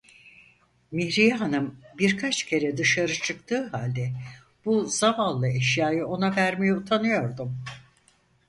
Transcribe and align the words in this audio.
Mihriye 0.91 1.33
hanım 1.33 1.79
birkaç 1.99 2.43
kere 2.43 2.77
dışarı 2.77 3.13
çıktığı 3.13 3.67
halde 3.67 4.11
bu 4.65 4.85
zavallı 4.85 5.47
eşyayı 5.47 6.05
ona 6.07 6.35
vermeye 6.35 6.73
utanıyordum. 6.75 7.63